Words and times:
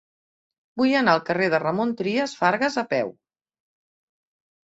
Vull 0.81 0.93
anar 0.99 1.13
al 1.17 1.21
carrer 1.27 1.49
de 1.53 1.59
Ramon 1.63 1.91
Trias 2.01 2.33
Fargas 2.39 2.79
a 2.83 2.87
peu. 2.93 3.13